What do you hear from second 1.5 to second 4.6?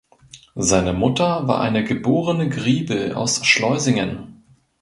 eine geborene Griebel aus Schleusingen.